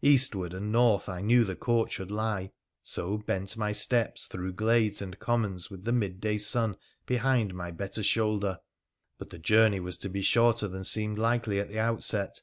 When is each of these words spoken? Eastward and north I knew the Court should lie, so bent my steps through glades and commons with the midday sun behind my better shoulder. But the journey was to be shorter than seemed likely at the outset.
Eastward 0.00 0.54
and 0.54 0.70
north 0.70 1.08
I 1.08 1.20
knew 1.20 1.42
the 1.42 1.56
Court 1.56 1.90
should 1.90 2.08
lie, 2.12 2.52
so 2.84 3.18
bent 3.18 3.56
my 3.56 3.72
steps 3.72 4.26
through 4.26 4.52
glades 4.52 5.02
and 5.02 5.18
commons 5.18 5.70
with 5.72 5.82
the 5.82 5.90
midday 5.90 6.38
sun 6.38 6.76
behind 7.04 7.52
my 7.52 7.72
better 7.72 8.04
shoulder. 8.04 8.60
But 9.18 9.30
the 9.30 9.40
journey 9.40 9.80
was 9.80 9.96
to 9.96 10.08
be 10.08 10.22
shorter 10.22 10.68
than 10.68 10.84
seemed 10.84 11.18
likely 11.18 11.58
at 11.58 11.68
the 11.68 11.80
outset. 11.80 12.42